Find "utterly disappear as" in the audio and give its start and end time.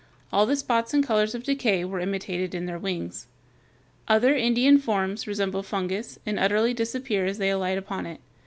6.39-7.37